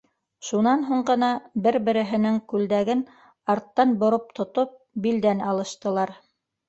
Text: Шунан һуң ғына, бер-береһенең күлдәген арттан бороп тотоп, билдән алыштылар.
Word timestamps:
Шунан 0.45 0.85
һуң 0.85 1.03
ғына, 1.09 1.27
бер-береһенең 1.67 2.39
күлдәген 2.53 3.03
арттан 3.55 3.93
бороп 4.05 4.35
тотоп, 4.41 4.73
билдән 5.07 5.45
алыштылар. 5.53 6.17